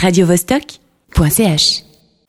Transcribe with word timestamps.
radiovostok.ch. 0.00 1.82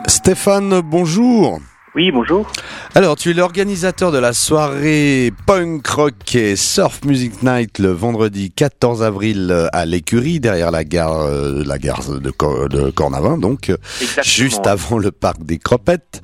Stéphane, 0.07 0.81
bonjour. 0.81 1.59
Oui, 1.95 2.11
bonjour. 2.11 2.49
Alors, 2.95 3.15
tu 3.15 3.31
es 3.31 3.33
l'organisateur 3.33 4.11
de 4.11 4.17
la 4.17 4.33
soirée 4.33 5.31
Punk 5.45 5.85
Rock 5.87 6.35
et 6.35 6.55
Surf 6.57 7.01
Music 7.05 7.43
Night 7.43 7.79
le 7.79 7.91
vendredi 7.91 8.51
14 8.51 9.03
avril 9.03 9.69
à 9.71 9.85
l'écurie, 9.85 10.39
derrière 10.41 10.71
la 10.71 10.83
gare, 10.83 11.21
euh, 11.21 11.63
la 11.65 11.77
gare 11.79 12.01
de, 12.19 12.29
Cor- 12.29 12.67
de 12.69 12.91
Cornavin, 12.91 13.37
donc 13.37 13.69
euh, 13.69 13.77
Exactement. 14.01 14.23
juste 14.25 14.67
avant 14.67 14.97
le 14.97 15.11
parc 15.11 15.43
des 15.43 15.57
Cropettes. 15.57 16.21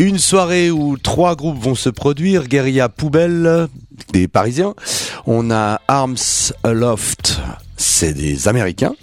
Une 0.00 0.18
soirée 0.18 0.70
où 0.72 0.96
trois 0.96 1.36
groupes 1.36 1.58
vont 1.62 1.74
se 1.76 1.88
produire, 1.90 2.46
Guérilla 2.48 2.88
Poubelle, 2.88 3.68
des 4.12 4.28
Parisiens. 4.28 4.74
On 5.26 5.50
a 5.50 5.80
Arms 5.88 6.52
Aloft, 6.64 7.40
c'est 7.76 8.12
des 8.12 8.48
Américains. 8.48 8.94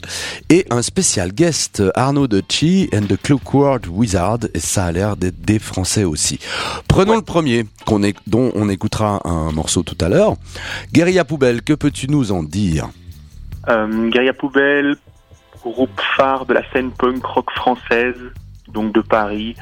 Et 0.49 0.66
un 0.70 0.81
spécial 0.81 1.31
guest, 1.31 1.84
Arnaud 1.95 2.27
de 2.27 2.41
Chi 2.47 2.89
and 2.93 3.04
the 3.04 3.21
Clockwork 3.21 3.85
Wizard, 3.90 4.40
et 4.53 4.59
ça 4.59 4.85
a 4.85 4.91
l'air 4.91 5.17
d'être 5.17 5.40
des 5.41 5.59
Français 5.59 6.03
aussi. 6.03 6.40
Prenons 6.88 7.16
le 7.16 7.21
premier, 7.21 7.66
qu'on 7.85 8.03
est, 8.03 8.16
dont 8.27 8.52
on 8.55 8.70
écoutera 8.70 9.21
un 9.26 9.52
morceau 9.52 9.84
tout 9.84 9.98
à 10.02 10.09
l'heure. 10.09 10.35
Guérilla 10.93 11.26
Poubelle, 11.26 11.62
que 11.62 11.73
peux-tu 11.73 12.07
nous 12.07 12.31
en 12.31 12.43
dire? 12.43 12.90
Euh, 13.70 14.09
Guerilla 14.09 14.34
Poubelle, 14.34 14.95
groupe 15.63 16.02
phare 16.15 16.45
de 16.45 16.54
la 16.54 16.62
scène 16.71 16.91
punk 16.91 17.23
rock 17.26 17.52
française, 17.52 18.15
donc 18.70 18.93
de 18.93 19.02
Paris. 19.02 19.55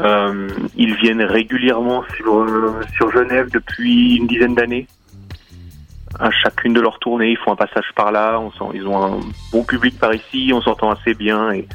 Euh, 0.00 0.48
ils 0.76 0.94
viennent 0.96 1.22
régulièrement 1.22 2.04
sur, 2.16 2.40
euh, 2.40 2.80
sur 2.94 3.10
Genève 3.12 3.50
depuis 3.52 4.16
une 4.16 4.26
dizaine 4.26 4.54
d'années. 4.54 4.86
À 6.18 6.30
chacune 6.30 6.72
de 6.72 6.80
leurs 6.80 6.98
tournées, 6.98 7.30
ils 7.30 7.38
font 7.38 7.52
un 7.52 7.56
passage 7.56 7.86
par 7.94 8.12
là. 8.12 8.38
On 8.40 8.50
sent, 8.52 8.76
ils 8.76 8.86
ont 8.86 9.02
un 9.02 9.20
bon 9.52 9.64
public 9.64 9.98
par 9.98 10.12
ici, 10.14 10.50
on 10.52 10.60
s'entend 10.60 10.90
assez 10.90 11.14
bien 11.14 11.52
et 11.52 11.68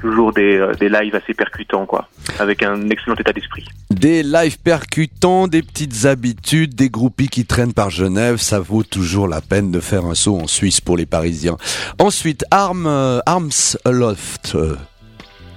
toujours 0.00 0.32
des, 0.32 0.56
euh, 0.56 0.74
des 0.74 0.88
lives 0.88 1.14
assez 1.14 1.32
percutants, 1.32 1.86
quoi, 1.86 2.08
avec 2.40 2.62
un 2.62 2.90
excellent 2.90 3.14
état 3.14 3.32
d'esprit. 3.32 3.64
Des 3.90 4.22
lives 4.24 4.58
percutants, 4.58 5.46
des 5.46 5.62
petites 5.62 6.06
habitudes, 6.06 6.74
des 6.74 6.90
groupies 6.90 7.28
qui 7.28 7.46
traînent 7.46 7.72
par 7.72 7.90
Genève, 7.90 8.38
ça 8.38 8.58
vaut 8.58 8.82
toujours 8.82 9.28
la 9.28 9.40
peine 9.40 9.70
de 9.70 9.78
faire 9.78 10.04
un 10.04 10.14
saut 10.14 10.36
en 10.40 10.48
Suisse 10.48 10.80
pour 10.80 10.96
les 10.96 11.06
Parisiens. 11.06 11.56
Ensuite, 12.00 12.44
Arm, 12.50 12.86
euh, 12.86 13.20
Arms 13.26 13.76
Aloft. 13.84 14.52
euh, 14.56 14.76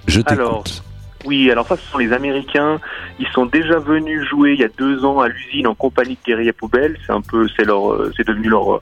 je 0.08 0.22
t'écoute. 0.22 0.84
Oui, 1.26 1.50
alors 1.50 1.66
ça, 1.68 1.76
ce 1.76 1.86
sont 1.92 1.98
les 1.98 2.14
Américains. 2.14 2.80
Ils 3.20 3.28
sont 3.30 3.48
déjà 3.48 3.80
venus 3.80 4.28
jouer 4.30 4.54
il 4.54 4.59
y 4.59 4.64
a 4.64 4.70
deux 4.70 5.04
ans 5.06 5.20
à 5.20 5.28
l'usine 5.28 5.66
en 5.66 5.73
compagnie 5.73 6.16
de 6.16 6.20
Guerilla 6.26 6.54
Poubelle. 6.54 6.98
C'est 7.06 7.14
un 7.14 7.22
peu, 7.22 7.48
c'est 7.56 7.66
leur, 7.66 7.92
euh, 7.92 8.14
c'est 8.16 8.28
devenu 8.28 8.48
leur, 8.48 8.76
euh, 8.76 8.81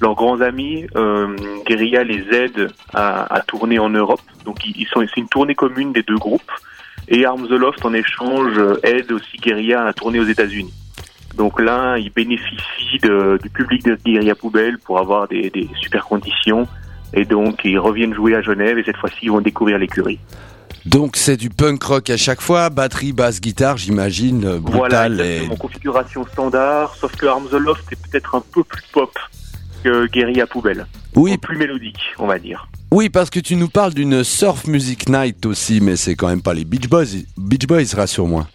leurs 0.00 0.16
grands 0.16 0.40
amis. 0.40 0.86
Euh, 0.96 1.36
Guerilla 1.66 2.02
les 2.02 2.24
aide 2.32 2.70
à, 2.92 3.32
à 3.32 3.40
tourner 3.42 3.78
en 3.78 3.90
Europe. 3.90 4.20
Donc 4.44 4.66
ils 4.66 4.86
sont, 4.86 5.04
c'est 5.14 5.20
une 5.20 5.28
tournée 5.28 5.54
commune 5.54 5.92
des 5.92 6.02
deux 6.02 6.18
groupes. 6.18 6.50
Et 7.06 7.24
Arms 7.24 7.46
the 7.46 7.52
Loft 7.52 7.84
en 7.84 7.94
échange 7.94 8.60
aide 8.82 9.12
aussi 9.12 9.36
Guerilla 9.38 9.86
à 9.86 9.92
tourner 9.92 10.18
aux 10.18 10.26
États-Unis. 10.26 10.74
Donc 11.36 11.60
là, 11.60 11.96
ils 11.96 12.10
bénéficient 12.10 12.98
du 12.98 13.50
public 13.50 13.84
de 13.84 13.96
Guerilla 14.04 14.34
Poubelle 14.34 14.78
pour 14.78 14.98
avoir 14.98 15.28
des, 15.28 15.48
des 15.50 15.68
super 15.80 16.04
conditions. 16.04 16.66
Et 17.14 17.24
donc 17.24 17.60
ils 17.64 17.78
reviennent 17.78 18.12
jouer 18.12 18.34
à 18.34 18.42
Genève 18.42 18.78
et 18.78 18.82
cette 18.82 18.96
fois-ci 18.96 19.18
ils 19.22 19.30
vont 19.30 19.40
découvrir 19.40 19.78
l'écurie. 19.78 20.18
Donc 20.86 21.16
c'est 21.16 21.36
du 21.36 21.50
punk 21.50 21.82
rock 21.82 22.10
à 22.10 22.16
chaque 22.16 22.40
fois, 22.40 22.70
batterie, 22.70 23.12
basse, 23.12 23.40
guitare, 23.40 23.76
j'imagine, 23.76 24.44
euh, 24.44 24.58
Voilà, 24.62 25.08
brutal 25.08 25.20
et... 25.20 25.48
configuration 25.58 26.24
standard, 26.32 26.94
sauf 26.94 27.14
que 27.16 27.26
Arms 27.26 27.48
the 27.50 27.54
Loft 27.54 27.84
est 27.92 28.10
peut-être 28.10 28.34
un 28.34 28.42
peu 28.52 28.64
plus 28.64 28.82
pop 28.92 29.10
que 29.84 30.06
Guerilla 30.06 30.46
Poubelle. 30.46 30.86
Oui, 31.14 31.36
Plus 31.38 31.56
mélodique, 31.56 32.00
on 32.18 32.26
va 32.26 32.38
dire. 32.38 32.68
oui, 32.90 33.08
parce 33.10 33.28
que 33.30 33.40
tu 33.40 33.56
nous 33.56 33.68
parles 33.68 33.92
d'une 33.94 34.24
surf 34.24 34.66
music 34.66 35.08
night 35.08 35.44
aussi, 35.46 35.80
mais 35.80 35.96
c'est 35.96 36.14
quand 36.14 36.28
même 36.28 36.42
pas 36.42 36.54
les 36.54 36.64
Beach 36.64 36.88
Boys. 36.88 37.04
Beach 37.36 37.66
Boys, 37.66 37.94
rassure-moi. 37.94 38.46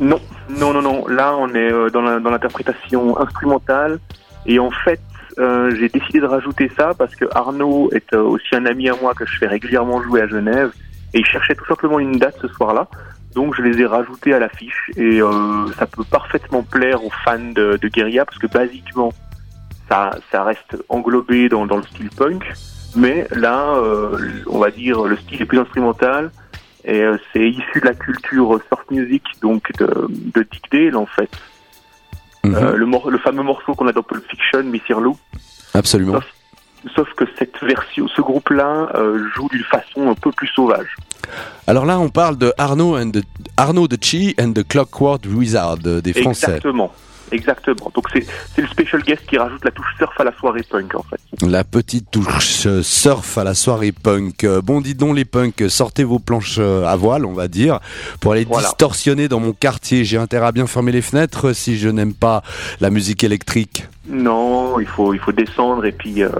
Non, 0.00 0.20
non, 0.48 0.72
non, 0.72 0.82
non. 0.82 1.06
Là, 1.08 1.36
on 1.36 1.48
est 1.54 1.72
euh, 1.72 1.90
dans 1.90 2.00
l'interprétation 2.02 3.18
instrumentale. 3.20 3.98
Et 4.46 4.58
en 4.58 4.70
fait, 4.70 5.00
euh, 5.38 5.70
j'ai 5.78 5.88
décidé 5.88 6.20
de 6.20 6.26
rajouter 6.26 6.70
ça 6.76 6.94
parce 6.96 7.14
que 7.14 7.26
Arnaud 7.34 7.90
est 7.92 8.14
aussi 8.16 8.54
un 8.54 8.64
ami 8.66 8.88
à 8.88 8.94
moi 9.00 9.14
que 9.14 9.26
je 9.26 9.36
fais 9.38 9.46
régulièrement 9.46 10.02
jouer 10.02 10.22
à 10.22 10.26
Genève. 10.28 10.72
Et 11.14 11.20
il 11.20 11.26
cherchait 11.26 11.54
tout 11.54 11.66
simplement 11.66 11.98
une 11.98 12.18
date 12.18 12.36
ce 12.40 12.48
soir-là. 12.48 12.88
Donc 13.34 13.54
je 13.56 13.62
les 13.62 13.80
ai 13.80 13.86
rajoutés 13.86 14.34
à 14.34 14.38
l'affiche. 14.38 14.90
Et 14.96 15.20
euh, 15.22 15.66
ça 15.78 15.86
peut 15.86 16.04
parfaitement 16.04 16.62
plaire 16.62 17.04
aux 17.04 17.12
fans 17.24 17.38
de, 17.38 17.78
de 17.80 17.88
Guerilla 17.88 18.24
parce 18.24 18.38
que 18.38 18.46
basiquement, 18.46 19.12
ça, 19.88 20.10
ça 20.30 20.44
reste 20.44 20.76
englobé 20.88 21.48
dans, 21.48 21.66
dans 21.66 21.76
le 21.76 21.82
style 21.84 22.10
punk. 22.10 22.44
Mais 22.96 23.26
là, 23.30 23.74
euh, 23.76 24.18
on 24.46 24.58
va 24.58 24.70
dire, 24.70 25.02
le 25.04 25.16
style 25.16 25.42
est 25.42 25.46
plus 25.46 25.58
instrumental. 25.58 26.30
Et 26.84 27.02
euh, 27.02 27.18
c'est 27.32 27.48
issu 27.48 27.80
de 27.80 27.86
la 27.86 27.94
culture 27.94 28.58
surf 28.68 28.84
music, 28.90 29.22
donc 29.42 29.70
de, 29.78 30.06
de 30.08 30.46
Dick 30.50 30.64
Dale 30.72 30.96
en 30.96 31.06
fait. 31.06 31.30
Mhm, 32.44 32.54
Euh, 32.54 32.76
le, 32.76 33.18
fameux 33.18 33.42
morceau 33.42 33.74
qu'on 33.74 33.86
a 33.86 33.92
dans 33.92 34.02
Pulp 34.02 34.24
Fiction, 34.28 34.62
Miss 34.62 34.88
Lou. 34.88 35.16
Absolument. 35.74 36.20
Sauf 36.94 37.12
que 37.14 37.24
cette 37.38 37.62
version, 37.62 38.08
ce 38.08 38.20
groupe-là 38.22 38.90
euh, 38.94 39.22
joue 39.34 39.48
d'une 39.50 39.64
façon 39.64 40.08
un 40.10 40.14
peu 40.14 40.32
plus 40.32 40.48
sauvage. 40.48 40.96
Alors 41.66 41.84
là, 41.84 41.98
on 42.00 42.08
parle 42.08 42.38
de 42.38 42.52
Arnaud, 42.58 42.96
and 42.96 43.10
the- 43.10 43.22
Arnaud 43.56 43.86
de 43.86 43.98
Chi 44.00 44.34
and 44.40 44.52
the 44.52 44.66
Clockwork 44.66 45.22
Wizard, 45.26 45.76
euh, 45.86 46.00
des 46.00 46.12
Français. 46.14 46.46
Exactement. 46.46 46.92
Exactement. 47.32 47.90
Donc 47.94 48.06
c'est 48.12 48.26
le 48.60 48.66
special 48.68 49.02
guest 49.02 49.22
qui 49.26 49.38
rajoute 49.38 49.64
la 49.64 49.70
touche 49.70 49.86
surf 49.98 50.18
à 50.18 50.24
la 50.24 50.32
soirée 50.38 50.62
punk 50.68 50.94
en 50.94 51.02
fait. 51.04 51.20
La 51.46 51.64
petite 51.64 52.10
touche 52.10 52.66
euh, 52.66 52.82
surf 52.82 53.38
à 53.38 53.44
la 53.44 53.54
soirée 53.54 53.92
punk. 53.92 54.44
Euh, 54.44 54.60
Bon, 54.62 54.80
dites 54.80 54.98
donc 54.98 55.16
les 55.16 55.24
punks, 55.24 55.64
sortez 55.68 56.04
vos 56.04 56.18
planches 56.18 56.56
euh, 56.58 56.84
à 56.84 56.96
voile, 56.96 57.24
on 57.24 57.32
va 57.32 57.48
dire, 57.48 57.80
pour 58.20 58.32
aller 58.32 58.44
Voilà. 58.44 58.68
distorsionner 58.68 59.28
dans 59.28 59.40
mon 59.40 59.52
quartier. 59.52 60.04
J'ai 60.04 60.16
intérêt 60.18 60.46
à 60.46 60.52
bien 60.52 60.66
fermer 60.66 60.92
les 60.92 61.02
fenêtres 61.02 61.52
si 61.52 61.78
je 61.78 61.88
n'aime 61.88 62.14
pas 62.14 62.42
la 62.80 62.90
musique 62.90 63.24
électrique. 63.24 63.86
Non, 64.08 64.78
il 64.80 64.86
faut 64.86 65.14
il 65.14 65.20
faut 65.20 65.32
descendre 65.32 65.84
et 65.84 65.92
puis 65.92 66.22
euh, 66.22 66.30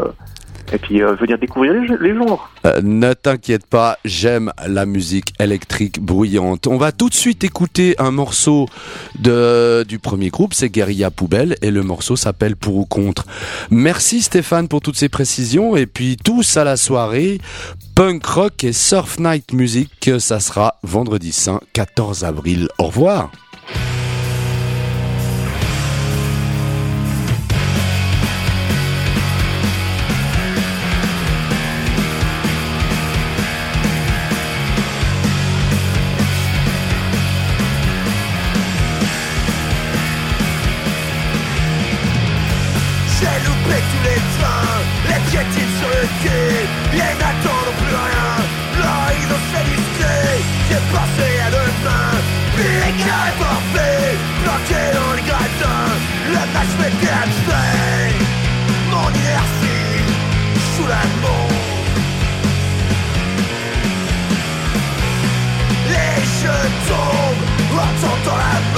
et 0.72 0.78
puis 0.78 1.03
euh, 1.03 1.14
venir 1.14 1.38
découvrir 1.38 1.72
les, 1.72 2.12
les. 2.12 2.19
Euh, 2.66 2.81
ne 2.82 3.12
t'inquiète 3.12 3.66
pas, 3.66 3.98
j'aime 4.04 4.53
la 4.66 4.86
musique 4.86 5.32
électrique 5.38 6.00
bruyante. 6.00 6.66
On 6.66 6.76
va 6.76 6.92
tout 6.92 7.08
de 7.08 7.14
suite 7.14 7.44
écouter 7.44 7.94
un 7.98 8.10
morceau 8.10 8.66
de, 9.19 9.84
du 9.84 9.98
premier 9.98 10.28
groupe, 10.28 10.54
c'est 10.54 10.69
Guerilla 10.69 11.10
Poubelle, 11.10 11.56
et 11.62 11.70
le 11.70 11.82
morceau 11.82 12.16
s'appelle 12.16 12.56
Pour 12.56 12.76
ou 12.76 12.84
Contre. 12.84 13.26
Merci 13.70 14.22
Stéphane 14.22 14.69
pour 14.69 14.80
toutes 14.80 14.97
ces 14.97 15.09
précisions, 15.09 15.76
et 15.76 15.86
puis 15.86 16.16
tous 16.16 16.56
à 16.56 16.64
la 16.64 16.76
soirée, 16.76 17.38
punk 17.94 18.25
rock 18.26 18.64
et 18.64 18.72
surf 18.72 19.19
night 19.19 19.53
music, 19.53 20.10
ça 20.19 20.41
sera 20.41 20.76
vendredi 20.82 21.32
saint 21.32 21.60
14 21.72 22.25
avril. 22.25 22.69
Au 22.78 22.84
revoir. 22.84 23.30
sous 43.90 44.02
les 44.08 44.22
trains, 44.36 44.80
les 45.08 45.20
piétines 45.30 45.74
sur 45.78 45.88
le 45.88 46.04
quai, 46.22 46.46
ils 46.92 47.18
n'attendent 47.22 47.76
plus 47.82 47.96
rien, 48.06 48.32
l'horizon 48.80 49.40
s'est 49.50 49.66
discret, 49.74 50.34
c'est 50.68 50.86
passé 50.94 51.28
à 51.46 51.50
demain, 51.50 52.10
Pélican 52.56 53.20
est 53.30 53.38
parfait, 53.46 54.16
planqué 54.44 54.82
dans 54.98 55.12
les 55.16 55.26
gradins, 55.30 55.92
le 56.34 56.42
match 56.54 56.72
mécanique 56.78 57.42
fait, 57.48 58.14
mon 58.90 59.08
inertie, 59.20 60.04
sous 60.74 60.86
la 60.86 61.04
montre. 61.22 61.54
Les 65.92 66.16
jeux 66.41 66.68
tombent 66.88 67.47
en 67.78 67.91
tentant 68.00 68.36
la 68.36 68.69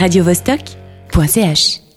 radiovostok.ch 0.00 1.89